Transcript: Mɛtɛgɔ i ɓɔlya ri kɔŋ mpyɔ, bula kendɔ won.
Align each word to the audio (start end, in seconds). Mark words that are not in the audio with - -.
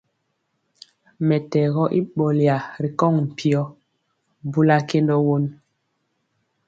Mɛtɛgɔ 1.27 1.83
i 1.97 1.99
ɓɔlya 2.15 2.55
ri 2.81 2.89
kɔŋ 2.99 3.13
mpyɔ, 3.25 3.61
bula 4.51 4.77
kendɔ 4.89 5.15
won. 5.25 5.45